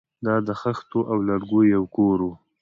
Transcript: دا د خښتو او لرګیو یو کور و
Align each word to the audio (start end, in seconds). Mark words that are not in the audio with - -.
دا 0.25 0.35
د 0.47 0.49
خښتو 0.61 0.99
او 1.11 1.17
لرګیو 1.27 1.71
یو 1.75 1.83
کور 1.95 2.17
و 2.23 2.29